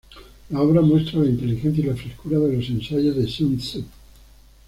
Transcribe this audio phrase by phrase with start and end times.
[0.49, 3.83] La obra muestra la inteligencia y la frescura de los ensayos de Sun Tzu.